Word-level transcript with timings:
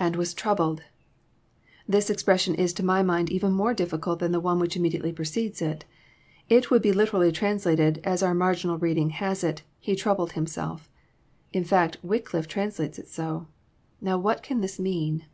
[^And 0.00 0.16
was 0.16 0.32
troubled.'] 0.32 0.82
This 1.86 2.08
expression 2.08 2.54
is 2.54 2.72
to 2.72 2.82
my 2.82 3.02
mind 3.02 3.28
even 3.28 3.52
more 3.52 3.74
difficult 3.74 4.18
than 4.18 4.32
the 4.32 4.40
one 4.40 4.58
which 4.58 4.78
immediately 4.78 5.12
precedes 5.12 5.60
it. 5.60 5.84
It 6.48 6.70
would 6.70 6.80
be 6.80 6.90
literally 6.94 7.30
translated, 7.30 8.00
as 8.02 8.22
our 8.22 8.32
marginal 8.32 8.78
reading 8.78 9.10
has 9.10 9.44
it," 9.44 9.60
He 9.78 9.94
troubled 9.94 10.32
himself." 10.32 10.88
In 11.52 11.64
fact, 11.64 11.98
Wycliffe 12.02 12.48
translates 12.48 12.98
it 12.98 13.08
so. 13.08 13.46
Now 14.00 14.16
what 14.16 14.42
can 14.42 14.62
this 14.62 14.78
mean 14.78 15.26